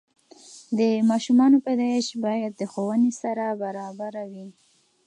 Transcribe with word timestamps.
د 0.77 0.79
ماشومانو 1.09 1.57
پیدایش 1.65 2.07
باید 2.25 2.51
د 2.57 2.61
ښوونې 2.71 3.11
سره 3.21 3.45
برابره 3.61 4.23
وي. 4.31 4.47